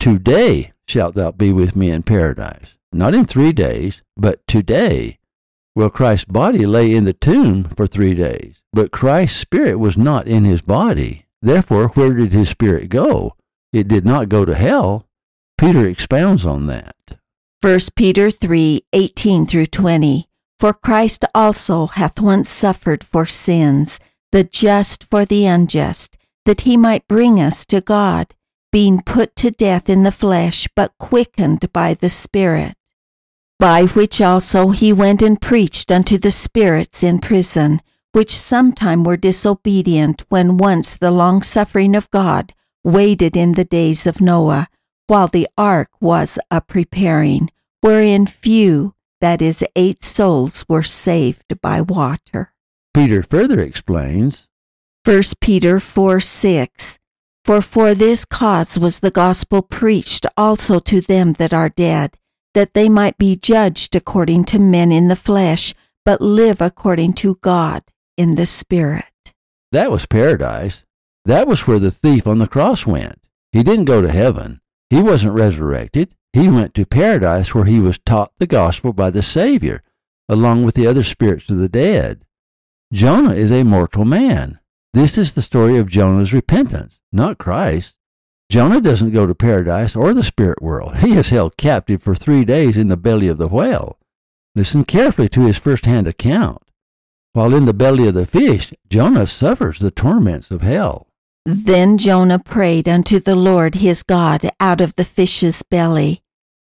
Today 0.00 0.72
shalt 0.88 1.14
thou 1.14 1.30
be 1.30 1.52
with 1.52 1.76
me 1.76 1.92
in 1.92 2.02
paradise. 2.02 2.76
Not 2.92 3.14
in 3.14 3.26
three 3.26 3.52
days, 3.52 4.02
but 4.16 4.44
today. 4.48 5.19
Well, 5.76 5.90
Christ's 5.90 6.24
body 6.24 6.66
lay 6.66 6.94
in 6.94 7.04
the 7.04 7.12
tomb 7.12 7.64
for 7.64 7.86
three 7.86 8.14
days, 8.14 8.56
but 8.72 8.90
Christ's 8.90 9.38
spirit 9.38 9.78
was 9.78 9.96
not 9.96 10.26
in 10.26 10.44
his 10.44 10.62
body. 10.62 11.26
Therefore, 11.40 11.88
where 11.88 12.12
did 12.12 12.32
his 12.32 12.48
spirit 12.48 12.88
go? 12.88 13.36
It 13.72 13.86
did 13.86 14.04
not 14.04 14.28
go 14.28 14.44
to 14.44 14.54
hell. 14.54 15.06
Peter 15.56 15.86
expounds 15.86 16.44
on 16.44 16.66
that. 16.66 16.96
1 17.62 17.78
Peter 17.94 18.30
3 18.30 18.84
18 18.92 19.46
through 19.46 19.66
20. 19.66 20.26
For 20.58 20.72
Christ 20.72 21.24
also 21.34 21.86
hath 21.86 22.20
once 22.20 22.48
suffered 22.48 23.04
for 23.04 23.24
sins, 23.24 24.00
the 24.32 24.44
just 24.44 25.04
for 25.04 25.24
the 25.24 25.46
unjust, 25.46 26.18
that 26.44 26.62
he 26.62 26.76
might 26.76 27.08
bring 27.08 27.40
us 27.40 27.64
to 27.66 27.80
God, 27.80 28.34
being 28.72 29.02
put 29.02 29.36
to 29.36 29.50
death 29.50 29.88
in 29.88 30.02
the 30.02 30.12
flesh, 30.12 30.68
but 30.74 30.92
quickened 30.98 31.72
by 31.72 31.94
the 31.94 32.10
Spirit. 32.10 32.74
By 33.60 33.84
which 33.84 34.22
also 34.22 34.70
he 34.70 34.90
went 34.90 35.20
and 35.20 35.38
preached 35.38 35.92
unto 35.92 36.16
the 36.16 36.30
spirits 36.30 37.02
in 37.02 37.20
prison, 37.20 37.82
which 38.12 38.34
sometime 38.34 39.04
were 39.04 39.18
disobedient, 39.18 40.24
when 40.30 40.56
once 40.56 40.96
the 40.96 41.10
long 41.10 41.42
suffering 41.42 41.94
of 41.94 42.10
God 42.10 42.54
waited 42.84 43.36
in 43.36 43.52
the 43.52 43.66
days 43.66 44.06
of 44.06 44.22
Noah, 44.22 44.68
while 45.08 45.28
the 45.28 45.46
ark 45.58 45.90
was 46.00 46.38
a 46.50 46.62
preparing, 46.62 47.50
wherein 47.82 48.26
few 48.26 48.94
that 49.20 49.42
is, 49.42 49.62
eight 49.76 50.02
souls 50.02 50.64
were 50.66 50.82
saved 50.82 51.60
by 51.60 51.82
water. 51.82 52.54
Peter 52.94 53.22
further 53.22 53.60
explains 53.60 54.48
1 55.04 55.22
Peter 55.42 55.78
4 55.78 56.18
6 56.18 56.98
For 57.44 57.60
for 57.60 57.94
this 57.94 58.24
cause 58.24 58.78
was 58.78 59.00
the 59.00 59.10
gospel 59.10 59.60
preached 59.60 60.24
also 60.38 60.78
to 60.78 61.02
them 61.02 61.34
that 61.34 61.52
are 61.52 61.68
dead, 61.68 62.16
that 62.54 62.74
they 62.74 62.88
might 62.88 63.18
be 63.18 63.36
judged 63.36 63.94
according 63.94 64.44
to 64.44 64.58
men 64.58 64.92
in 64.92 65.08
the 65.08 65.16
flesh, 65.16 65.74
but 66.04 66.20
live 66.20 66.60
according 66.60 67.12
to 67.14 67.38
God 67.42 67.82
in 68.16 68.36
the 68.36 68.46
Spirit. 68.46 69.04
That 69.72 69.90
was 69.90 70.06
paradise. 70.06 70.84
That 71.24 71.46
was 71.46 71.66
where 71.66 71.78
the 71.78 71.90
thief 71.90 72.26
on 72.26 72.38
the 72.38 72.48
cross 72.48 72.86
went. 72.86 73.20
He 73.52 73.62
didn't 73.62 73.84
go 73.84 74.02
to 74.02 74.10
heaven. 74.10 74.60
He 74.88 75.02
wasn't 75.02 75.34
resurrected. 75.34 76.14
He 76.32 76.48
went 76.48 76.74
to 76.74 76.86
paradise 76.86 77.54
where 77.54 77.64
he 77.64 77.80
was 77.80 77.98
taught 77.98 78.32
the 78.38 78.46
gospel 78.46 78.92
by 78.92 79.10
the 79.10 79.22
Savior, 79.22 79.82
along 80.28 80.64
with 80.64 80.74
the 80.74 80.86
other 80.86 81.02
spirits 81.02 81.50
of 81.50 81.58
the 81.58 81.68
dead. 81.68 82.24
Jonah 82.92 83.34
is 83.34 83.52
a 83.52 83.64
mortal 83.64 84.04
man. 84.04 84.58
This 84.92 85.16
is 85.16 85.34
the 85.34 85.42
story 85.42 85.76
of 85.76 85.88
Jonah's 85.88 86.32
repentance, 86.32 86.98
not 87.12 87.38
Christ. 87.38 87.96
Jonah 88.50 88.80
doesn't 88.80 89.12
go 89.12 89.28
to 89.28 89.34
paradise 89.34 89.94
or 89.94 90.12
the 90.12 90.24
spirit 90.24 90.60
world. 90.60 90.96
He 90.96 91.14
is 91.14 91.28
held 91.28 91.56
captive 91.56 92.02
for 92.02 92.16
three 92.16 92.44
days 92.44 92.76
in 92.76 92.88
the 92.88 92.96
belly 92.96 93.28
of 93.28 93.38
the 93.38 93.46
whale. 93.46 93.96
Listen 94.56 94.84
carefully 94.84 95.28
to 95.28 95.42
his 95.42 95.56
first-hand 95.56 96.08
account. 96.08 96.60
While 97.32 97.54
in 97.54 97.66
the 97.66 97.72
belly 97.72 98.08
of 98.08 98.14
the 98.14 98.26
fish, 98.26 98.74
Jonah 98.88 99.28
suffers 99.28 99.78
the 99.78 99.92
torments 99.92 100.50
of 100.50 100.62
hell. 100.62 101.06
Then 101.46 101.96
Jonah 101.96 102.40
prayed 102.40 102.88
unto 102.88 103.20
the 103.20 103.36
Lord 103.36 103.76
his 103.76 104.02
God 104.02 104.50
out 104.58 104.80
of 104.80 104.96
the 104.96 105.04
fish's 105.04 105.62
belly. 105.62 106.24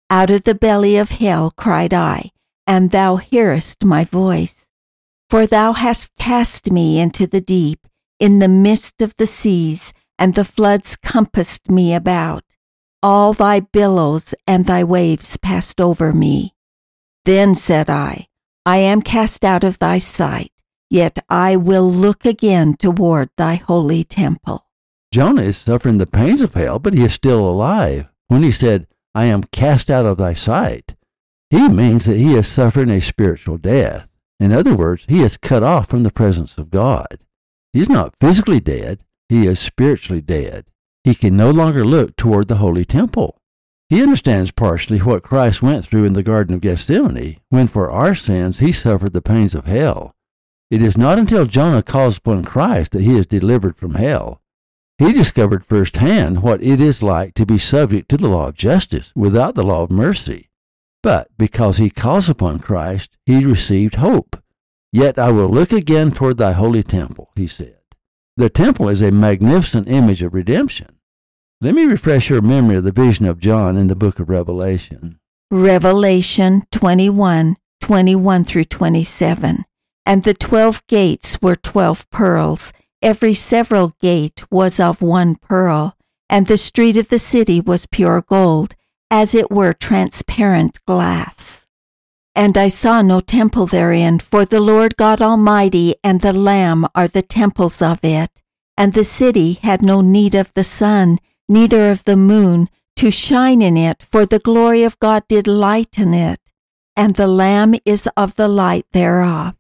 Out 0.09 0.31
of 0.31 0.45
the 0.45 0.55
belly 0.55 0.97
of 0.97 1.11
hell 1.11 1.53
cried 1.55 1.93
I, 1.93 2.31
and 2.67 2.93
thou 2.93 3.17
hearest 3.17 3.85
my 3.85 4.07
voice. 4.07 4.67
For 5.29 5.47
thou 5.47 5.75
hast 5.75 6.13
cast 6.19 6.71
me 6.71 6.99
into 6.99 7.27
the 7.27 7.43
deep, 7.43 7.87
in 8.19 8.39
the 8.39 8.49
midst 8.49 9.03
of 9.03 9.15
the 9.19 9.27
seas, 9.27 9.93
and 10.19 10.35
the 10.35 10.45
floods 10.45 10.97
compassed 10.97 11.71
me 11.71 11.95
about. 11.95 12.45
All 13.03 13.33
thy 13.33 13.61
billows 13.61 14.35
and 14.47 14.67
thy 14.67 14.83
waves 14.85 15.37
passed 15.37 15.81
over 15.81 16.13
me. 16.13 16.55
Then 17.25 17.55
said 17.55 17.91
I, 17.91 18.29
I 18.67 18.79
am 18.79 19.03
cast 19.03 19.45
out 19.45 19.65
of 19.65 19.79
thy 19.79 19.99
sight, 19.99 20.53
yet 20.89 21.19
I 21.29 21.57
will 21.57 21.91
look 21.91 22.25
again 22.25 22.75
toward 22.75 23.31
thy 23.37 23.57
holy 23.57 24.05
temple. 24.05 24.67
Jonah 25.13 25.43
is 25.43 25.59
suffering 25.59 25.99
the 25.99 26.07
pains 26.07 26.41
of 26.41 26.55
hell, 26.55 26.79
but 26.79 26.95
he 26.95 27.05
is 27.05 27.13
still 27.13 27.49
alive. 27.49 28.09
When 28.29 28.43
he 28.43 28.53
said, 28.53 28.87
I 29.15 29.27
am 29.27 29.45
cast 29.45 29.91
out 29.91 30.07
of 30.07 30.17
thy 30.17 30.33
sight, 30.33 30.97
he 31.51 31.69
means 31.69 32.07
that 32.07 32.17
he 32.17 32.35
is 32.35 32.49
suffering 32.49 32.91
a 32.91 33.01
spiritual 33.01 33.59
death. 33.59 34.09
In 34.41 34.51
other 34.51 34.75
words, 34.75 35.05
he 35.09 35.23
is 35.23 35.37
cut 35.37 35.63
off 35.63 35.89
from 35.89 36.03
the 36.03 36.11
presence 36.11 36.59
of 36.59 36.71
God. 36.71 37.19
He's 37.73 37.89
not 37.89 38.17
physically 38.19 38.61
dead, 38.61 39.05
he 39.29 39.47
is 39.47 39.59
spiritually 39.59 40.21
dead. 40.21 40.67
He 41.03 41.15
can 41.15 41.37
no 41.37 41.51
longer 41.51 41.85
look 41.85 42.17
toward 42.17 42.49
the 42.49 42.57
holy 42.57 42.85
temple. 42.85 43.41
He 43.89 44.03
understands 44.03 44.51
partially 44.51 44.99
what 44.99 45.23
Christ 45.23 45.63
went 45.63 45.85
through 45.85 46.05
in 46.05 46.15
the 46.15 46.23
Garden 46.23 46.55
of 46.55 46.63
Gethsemane 46.63 47.39
when 47.51 47.67
for 47.67 47.91
our 47.91 48.15
sins 48.15 48.59
he 48.59 48.73
suffered 48.73 49.13
the 49.13 49.21
pains 49.21 49.55
of 49.55 49.67
hell. 49.67 50.15
It 50.71 50.83
is 50.83 50.97
not 50.97 51.19
until 51.19 51.45
Jonah 51.45 51.83
calls 51.83 52.17
upon 52.17 52.45
Christ 52.45 52.93
that 52.93 53.03
he 53.03 53.17
is 53.17 53.27
delivered 53.27 53.77
from 53.77 53.95
hell. 53.95 54.41
He 54.99 55.13
discovered 55.13 55.67
firsthand 55.67 56.43
what 56.43 56.63
it 56.63 56.81
is 56.81 57.03
like 57.03 57.35
to 57.35 57.45
be 57.45 57.59
subject 57.59 58.09
to 58.11 58.17
the 58.17 58.29
law 58.29 58.49
of 58.49 58.55
justice 58.55 59.13
without 59.15 59.55
the 59.55 59.63
law 59.63 59.83
of 59.83 59.91
mercy. 59.91 60.49
But 61.03 61.29
because 61.37 61.77
he 61.77 61.91
calls 61.91 62.31
upon 62.31 62.61
Christ, 62.61 63.17
he 63.27 63.45
received 63.45 63.97
hope. 63.97 64.43
Yet 64.93 65.19
I 65.19 65.31
will 65.33 65.49
look 65.49 65.73
again 65.73 66.13
toward 66.13 66.39
thy 66.39 66.53
holy 66.53 66.83
temple, 66.83 67.31
he 67.37 67.47
said. 67.47 67.77
The 68.37 68.51
temple 68.51 68.89
is 68.89 69.01
a 69.01 69.13
magnificent 69.13 69.89
image 69.89 70.21
of 70.21 70.35
redemption. 70.35 70.99
Let 71.61 71.75
me 71.77 71.85
refresh 71.85 72.29
your 72.29 72.43
memory 72.43 72.75
of 72.77 72.85
the 72.85 72.91
vision 72.91 73.27
of 73.27 73.39
John 73.39 73.77
in 73.77 73.87
the 73.87 73.95
book 73.95 74.19
of 74.19 74.29
Revelation. 74.29 75.21
Revelation 75.53 76.65
21 76.73 77.57
21 77.81 78.45
through 78.45 78.65
27. 78.65 79.65
And 80.05 80.25
the 80.25 80.35
twelve 80.35 80.85
gates 80.89 81.39
were 81.41 81.55
twelve 81.55 82.11
pearls. 82.11 82.73
Every 83.01 83.35
several 83.35 83.95
gate 84.01 84.43
was 84.51 84.81
of 84.81 85.01
one 85.01 85.37
pearl. 85.37 85.97
And 86.29 86.47
the 86.49 86.57
street 86.57 86.97
of 86.97 87.11
the 87.11 87.21
city 87.21 87.61
was 87.61 87.87
pure 87.87 88.23
gold 88.23 88.75
as 89.13 89.33
it 89.35 89.49
were 89.49 89.73
transparent 89.73 90.85
glass. 90.87 91.54
And 92.37 92.59
I 92.59 92.69
saw 92.69 93.01
no 93.01 93.21
temple 93.21 93.67
therein, 93.67 94.19
for 94.19 94.45
the 94.45 94.61
Lord 94.61 94.97
God 94.97 95.23
Almighty 95.23 95.95
and 96.03 96.21
the 96.21 96.33
Lamb 96.33 96.87
are 96.95 97.09
the 97.09 97.23
temples 97.23 97.81
of 97.81 98.01
it. 98.05 98.43
And 98.77 98.93
the 98.93 99.05
city 99.05 99.55
had 99.55 99.83
no 99.83 100.01
need 100.01 100.35
of 100.35 100.53
the 100.55 100.65
sun, 100.65 101.19
neither 101.49 101.91
of 101.91 102.05
the 102.05 102.17
moon, 102.17 102.69
to 102.97 103.11
shine 103.11 103.63
in 103.63 103.77
it, 103.77 104.03
for 104.03 104.27
the 104.27 104.39
glory 104.39 104.83
of 104.83 104.99
God 104.99 105.23
did 105.29 105.47
lighten 105.47 106.15
it, 106.15 106.41
and 106.97 107.15
the 107.15 107.27
Lamb 107.27 107.75
is 107.85 108.09
of 108.17 108.35
the 108.35 108.49
light 108.49 108.87
thereof. 108.93 109.55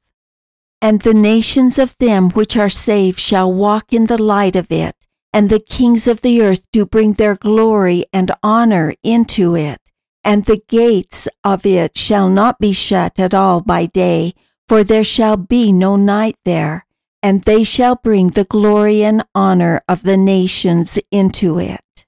And 0.80 1.00
the 1.00 1.14
nations 1.14 1.78
of 1.78 1.96
them 1.98 2.30
which 2.30 2.56
are 2.56 2.68
saved 2.68 3.18
shall 3.18 3.52
walk 3.52 3.92
in 3.92 4.06
the 4.06 4.22
light 4.22 4.56
of 4.56 4.70
it, 4.70 4.96
and 5.32 5.48
the 5.48 5.60
kings 5.60 6.06
of 6.06 6.22
the 6.22 6.42
earth 6.42 6.66
do 6.72 6.84
bring 6.84 7.14
their 7.14 7.36
glory 7.36 8.04
and 8.12 8.30
honor 8.42 8.94
into 9.02 9.56
it. 9.56 9.80
And 10.24 10.46
the 10.46 10.62
gates 10.68 11.28
of 11.44 11.66
it 11.66 11.96
shall 11.96 12.28
not 12.28 12.58
be 12.58 12.72
shut 12.72 13.20
at 13.20 13.34
all 13.34 13.60
by 13.60 13.86
day, 13.86 14.34
for 14.66 14.82
there 14.82 15.04
shall 15.04 15.36
be 15.36 15.70
no 15.70 15.96
night 15.96 16.36
there. 16.44 16.86
And 17.22 17.42
they 17.42 17.62
shall 17.64 17.96
bring 17.96 18.28
the 18.30 18.44
glory 18.44 19.04
and 19.04 19.22
honor 19.34 19.82
of 19.88 20.02
the 20.02 20.16
nations 20.16 20.98
into 21.10 21.58
it. 21.58 22.06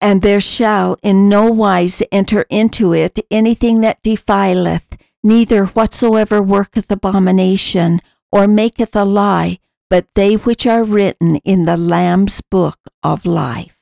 And 0.00 0.20
there 0.20 0.40
shall 0.40 0.96
in 1.02 1.28
no 1.28 1.50
wise 1.50 2.02
enter 2.12 2.44
into 2.50 2.92
it 2.92 3.18
anything 3.30 3.80
that 3.80 4.02
defileth, 4.02 4.96
neither 5.22 5.66
whatsoever 5.66 6.42
worketh 6.42 6.90
abomination, 6.90 8.00
or 8.30 8.46
maketh 8.46 8.94
a 8.94 9.04
lie, 9.04 9.58
but 9.88 10.06
they 10.14 10.34
which 10.34 10.66
are 10.66 10.84
written 10.84 11.36
in 11.36 11.64
the 11.64 11.76
Lamb's 11.76 12.40
book 12.40 12.78
of 13.02 13.24
life. 13.24 13.73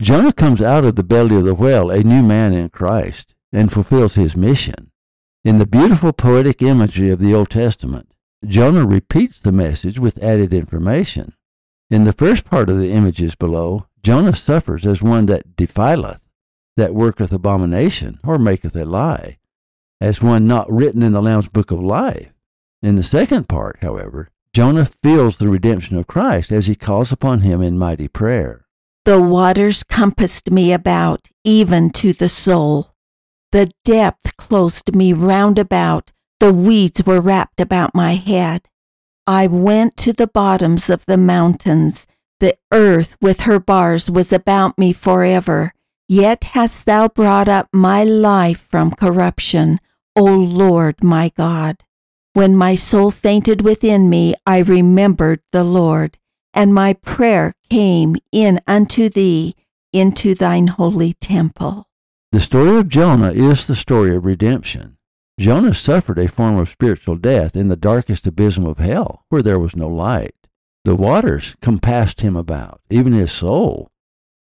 Jonah 0.00 0.32
comes 0.32 0.62
out 0.62 0.86
of 0.86 0.96
the 0.96 1.02
belly 1.02 1.36
of 1.36 1.44
the 1.44 1.54
whale 1.54 1.90
a 1.90 2.02
new 2.02 2.22
man 2.22 2.54
in 2.54 2.70
Christ 2.70 3.34
and 3.52 3.70
fulfills 3.70 4.14
his 4.14 4.34
mission. 4.34 4.90
In 5.44 5.58
the 5.58 5.66
beautiful 5.66 6.14
poetic 6.14 6.62
imagery 6.62 7.10
of 7.10 7.18
the 7.18 7.34
Old 7.34 7.50
Testament, 7.50 8.10
Jonah 8.46 8.86
repeats 8.86 9.40
the 9.40 9.52
message 9.52 9.98
with 9.98 10.22
added 10.22 10.54
information. 10.54 11.34
In 11.90 12.04
the 12.04 12.14
first 12.14 12.46
part 12.46 12.70
of 12.70 12.78
the 12.78 12.92
images 12.92 13.34
below, 13.34 13.88
Jonah 14.02 14.34
suffers 14.34 14.86
as 14.86 15.02
one 15.02 15.26
that 15.26 15.54
defileth, 15.54 16.26
that 16.78 16.94
worketh 16.94 17.30
abomination, 17.30 18.20
or 18.24 18.38
maketh 18.38 18.74
a 18.76 18.86
lie, 18.86 19.36
as 20.00 20.22
one 20.22 20.46
not 20.46 20.70
written 20.72 21.02
in 21.02 21.12
the 21.12 21.20
Lamb's 21.20 21.48
book 21.48 21.70
of 21.70 21.78
life. 21.78 22.32
In 22.80 22.96
the 22.96 23.02
second 23.02 23.50
part, 23.50 23.80
however, 23.82 24.30
Jonah 24.54 24.86
feels 24.86 25.36
the 25.36 25.48
redemption 25.48 25.98
of 25.98 26.06
Christ 26.06 26.50
as 26.50 26.68
he 26.68 26.74
calls 26.74 27.12
upon 27.12 27.40
him 27.40 27.60
in 27.60 27.78
mighty 27.78 28.08
prayer. 28.08 28.64
The 29.04 29.20
waters 29.20 29.82
compassed 29.82 30.50
me 30.50 30.72
about, 30.72 31.28
even 31.44 31.90
to 31.90 32.12
the 32.12 32.28
soul. 32.28 32.94
The 33.52 33.72
depth 33.84 34.36
closed 34.36 34.94
me 34.94 35.12
round 35.12 35.58
about, 35.58 36.12
the 36.38 36.52
weeds 36.52 37.04
were 37.04 37.20
wrapped 37.20 37.60
about 37.60 37.94
my 37.94 38.14
head. 38.14 38.68
I 39.26 39.46
went 39.46 39.96
to 39.98 40.12
the 40.12 40.26
bottoms 40.26 40.90
of 40.90 41.04
the 41.06 41.16
mountains. 41.16 42.06
The 42.40 42.56
earth 42.72 43.16
with 43.20 43.42
her 43.42 43.58
bars 43.58 44.10
was 44.10 44.32
about 44.32 44.78
me 44.78 44.92
forever. 44.92 45.74
Yet 46.08 46.44
hast 46.44 46.86
thou 46.86 47.08
brought 47.08 47.48
up 47.48 47.68
my 47.72 48.02
life 48.02 48.66
from 48.70 48.90
corruption, 48.92 49.78
O 50.16 50.24
Lord 50.24 51.04
my 51.04 51.30
God. 51.36 51.76
When 52.32 52.56
my 52.56 52.74
soul 52.74 53.10
fainted 53.10 53.62
within 53.62 54.08
me, 54.08 54.34
I 54.46 54.58
remembered 54.58 55.40
the 55.52 55.64
Lord, 55.64 56.16
and 56.54 56.74
my 56.74 56.92
prayer 56.94 57.54
came 57.68 58.16
in 58.32 58.60
unto 58.66 59.08
thee 59.08 59.54
into 59.92 60.34
thine 60.34 60.68
holy 60.68 61.12
temple. 61.14 61.88
The 62.32 62.40
story 62.40 62.78
of 62.78 62.88
Jonah 62.88 63.32
is 63.32 63.66
the 63.66 63.74
story 63.74 64.14
of 64.14 64.24
redemption. 64.24 64.96
Jonah 65.38 65.74
suffered 65.74 66.18
a 66.18 66.28
form 66.28 66.58
of 66.58 66.68
spiritual 66.68 67.16
death 67.16 67.56
in 67.56 67.68
the 67.68 67.76
darkest 67.76 68.26
abysm 68.26 68.66
of 68.66 68.78
hell, 68.78 69.24
where 69.30 69.42
there 69.42 69.58
was 69.58 69.74
no 69.74 69.88
light. 69.88 70.34
The 70.84 70.94
waters 70.94 71.56
compassed 71.60 72.20
him 72.20 72.36
about, 72.36 72.80
even 72.90 73.12
his 73.12 73.32
soul. 73.32 73.90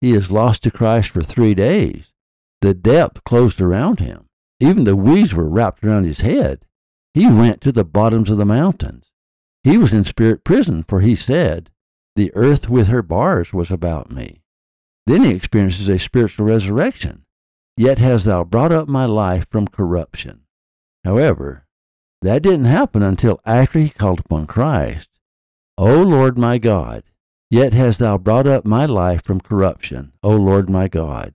He 0.02 0.12
is 0.12 0.32
lost 0.32 0.64
to 0.64 0.72
Christ 0.72 1.10
for 1.10 1.22
three 1.22 1.54
days. 1.54 2.14
The 2.62 2.74
depth 2.74 3.24
closed 3.24 3.60
around 3.60 4.00
him. 4.00 4.28
Even 4.60 4.84
the 4.84 4.96
weeds 4.96 5.34
were 5.34 5.50
wrapped 5.50 5.84
around 5.84 6.06
his 6.06 6.22
head. 6.22 6.66
He 7.14 7.28
went 7.28 7.60
to 7.62 7.72
the 7.72 7.84
bottoms 7.84 8.30
of 8.30 8.38
the 8.38 8.46
mountains. 8.46 9.12
He 9.64 9.78
was 9.78 9.94
in 9.94 10.06
spirit 10.06 10.44
prison, 10.44 10.84
for 10.88 11.02
he 11.02 11.16
said, 11.16 11.70
The 12.16 12.32
earth 12.36 12.70
with 12.70 12.88
her 12.88 13.02
bars 13.02 13.54
was 13.54 13.72
about 13.72 14.12
me. 14.12 14.42
Then 15.08 15.24
he 15.24 15.32
experiences 15.32 15.90
a 15.90 15.98
spiritual 15.98 16.46
resurrection. 16.46 17.26
Yet 17.76 18.00
hast 18.00 18.26
thou 18.26 18.44
brought 18.44 18.72
up 18.72 18.88
my 18.88 19.06
life 19.06 19.48
from 19.50 19.68
corruption. 19.68 20.42
However, 21.04 21.66
that 22.22 22.44
didn't 22.44 22.66
happen 22.66 23.02
until 23.02 23.40
after 23.46 23.80
he 23.80 23.90
called 23.90 24.20
upon 24.20 24.46
Christ. 24.48 25.10
O 25.78 26.04
Lord 26.04 26.38
my 26.38 26.60
God, 26.60 27.04
yet 27.50 27.74
hast 27.74 28.00
thou 28.00 28.18
brought 28.18 28.46
up 28.46 28.64
my 28.64 28.86
life 28.86 29.24
from 29.24 29.42
corruption, 29.42 30.14
O 30.22 30.36
Lord 30.36 30.70
my 30.70 30.88
God. 30.88 31.34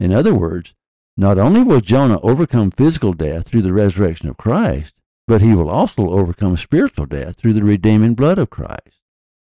In 0.00 0.10
other 0.10 0.34
words, 0.34 0.74
not 1.16 1.38
only 1.38 1.62
will 1.62 1.80
Jonah 1.80 2.18
overcome 2.22 2.70
physical 2.70 3.12
death 3.12 3.46
through 3.46 3.62
the 3.62 3.74
resurrection 3.74 4.28
of 4.28 4.38
Christ, 4.38 4.94
but 5.28 5.42
he 5.42 5.54
will 5.54 5.70
also 5.70 6.08
overcome 6.08 6.56
spiritual 6.56 7.06
death 7.06 7.36
through 7.36 7.52
the 7.52 7.62
redeeming 7.62 8.14
blood 8.14 8.38
of 8.38 8.50
Christ. 8.50 8.93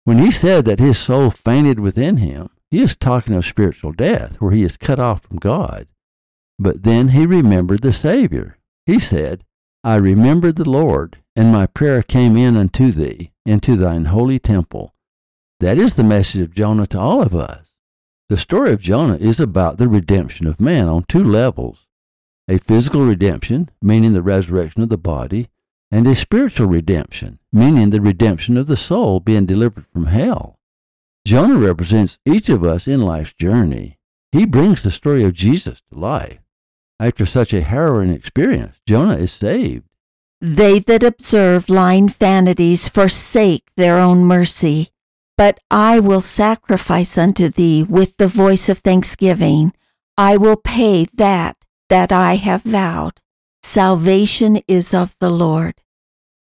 When 0.07 0.19
he 0.19 0.31
said 0.31 0.63
that 0.63 0.79
his 0.79 0.97
soul 0.97 1.29
fainted 1.29 1.81
within 1.81 2.15
him, 2.15 2.49
he 2.71 2.81
is 2.81 2.95
talking 2.95 3.33
of 3.33 3.45
spiritual 3.45 3.91
death, 3.91 4.39
where 4.39 4.53
he 4.53 4.63
is 4.63 4.77
cut 4.77 4.99
off 4.99 5.23
from 5.23 5.35
God. 5.35 5.85
But 6.57 6.83
then 6.83 7.09
he 7.09 7.25
remembered 7.25 7.81
the 7.81 7.91
Savior. 7.91 8.57
He 8.85 8.99
said, 8.99 9.43
I 9.83 9.95
remembered 9.95 10.55
the 10.55 10.69
Lord, 10.69 11.17
and 11.35 11.51
my 11.51 11.65
prayer 11.65 12.01
came 12.01 12.37
in 12.37 12.55
unto 12.55 12.93
thee, 12.93 13.33
into 13.45 13.75
thine 13.75 14.05
holy 14.05 14.39
temple. 14.39 14.93
That 15.59 15.77
is 15.77 15.95
the 15.95 16.05
message 16.05 16.39
of 16.39 16.55
Jonah 16.55 16.87
to 16.87 16.97
all 16.97 17.21
of 17.21 17.35
us. 17.35 17.73
The 18.29 18.37
story 18.37 18.71
of 18.71 18.79
Jonah 18.79 19.17
is 19.17 19.41
about 19.41 19.77
the 19.77 19.89
redemption 19.89 20.47
of 20.47 20.61
man 20.61 20.87
on 20.87 21.03
two 21.09 21.21
levels 21.21 21.85
a 22.47 22.59
physical 22.59 23.05
redemption, 23.05 23.69
meaning 23.81 24.13
the 24.13 24.21
resurrection 24.21 24.81
of 24.81 24.87
the 24.87 24.97
body, 24.97 25.49
and 25.91 26.07
a 26.07 26.15
spiritual 26.15 26.67
redemption, 26.67 27.39
meaning 27.51 27.89
the 27.89 28.01
redemption 28.01 28.57
of 28.57 28.67
the 28.67 28.77
soul 28.77 29.19
being 29.19 29.45
delivered 29.45 29.85
from 29.93 30.07
hell. 30.07 30.59
Jonah 31.25 31.57
represents 31.57 32.19
each 32.25 32.49
of 32.49 32.63
us 32.63 32.87
in 32.87 33.01
life's 33.01 33.33
journey. 33.33 33.97
He 34.31 34.45
brings 34.45 34.83
the 34.83 34.91
story 34.91 35.23
of 35.23 35.33
Jesus 35.33 35.81
to 35.89 35.99
life. 35.99 36.39
After 36.99 37.25
such 37.25 37.53
a 37.53 37.61
harrowing 37.61 38.11
experience, 38.11 38.77
Jonah 38.87 39.17
is 39.17 39.31
saved. 39.31 39.85
They 40.41 40.79
that 40.79 41.03
observe 41.03 41.69
lying 41.69 42.09
vanities 42.09 42.89
forsake 42.89 43.63
their 43.75 43.97
own 43.97 44.23
mercy. 44.23 44.89
But 45.37 45.59
I 45.69 45.99
will 45.99 46.21
sacrifice 46.21 47.17
unto 47.17 47.49
thee 47.49 47.83
with 47.83 48.17
the 48.17 48.27
voice 48.27 48.69
of 48.69 48.79
thanksgiving. 48.79 49.73
I 50.17 50.37
will 50.37 50.57
pay 50.57 51.07
that 51.13 51.57
that 51.89 52.11
I 52.11 52.35
have 52.35 52.63
vowed. 52.63 53.21
Salvation 53.67 54.61
is 54.65 54.93
of 54.93 55.13
the 55.19 55.29
Lord. 55.29 55.81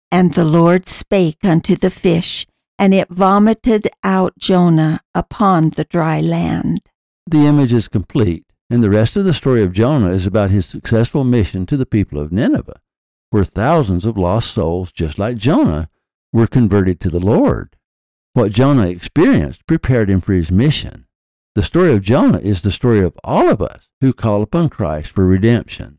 And 0.10 0.36
the 0.36 0.46
Lord 0.46 0.88
spake 0.88 1.44
unto 1.44 1.76
the 1.76 1.90
fish, 1.90 2.48
and 2.80 2.94
it 2.94 3.10
vomited 3.10 3.90
out 4.06 4.40
Jonah 4.40 5.02
upon 5.14 5.72
the 5.72 5.84
dry 5.84 6.22
land. 6.22 6.80
The 7.28 7.46
image 7.46 7.74
is 7.74 7.90
complete, 7.90 8.46
and 8.70 8.82
the 8.82 8.90
rest 8.90 9.18
of 9.18 9.26
the 9.26 9.34
story 9.34 9.64
of 9.64 9.74
Jonah 9.74 10.12
is 10.12 10.26
about 10.26 10.50
his 10.50 10.66
successful 10.66 11.26
mission 11.26 11.66
to 11.66 11.76
the 11.76 11.86
people 11.86 12.22
of 12.22 12.32
Nineveh, 12.32 12.80
where 13.32 13.44
thousands 13.44 14.06
of 14.06 14.18
lost 14.18 14.54
souls, 14.54 14.94
just 14.94 15.20
like 15.20 15.36
Jonah, 15.36 15.90
were 16.32 16.48
converted 16.48 17.02
to 17.02 17.10
the 17.10 17.20
Lord. 17.20 17.76
What 18.32 18.54
Jonah 18.54 18.88
experienced 18.88 19.68
prepared 19.68 20.10
him 20.10 20.22
for 20.22 20.32
his 20.32 20.52
mission. 20.52 21.06
The 21.54 21.64
story 21.64 21.92
of 21.92 22.02
Jonah 22.02 22.40
is 22.40 22.62
the 22.62 22.72
story 22.72 23.02
of 23.02 23.20
all 23.26 23.50
of 23.50 23.62
us 23.62 23.90
who 24.00 24.14
call 24.14 24.42
upon 24.42 24.70
Christ 24.70 25.12
for 25.12 25.26
redemption. 25.26 25.99